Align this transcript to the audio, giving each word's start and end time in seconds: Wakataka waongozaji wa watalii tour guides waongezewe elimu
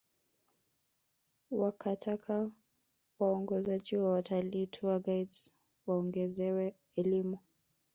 Wakataka 1.51 2.49
waongozaji 3.19 3.95
wa 3.97 4.11
watalii 4.11 4.67
tour 4.67 4.99
guides 5.01 5.51
waongezewe 5.87 6.75
elimu 6.95 7.39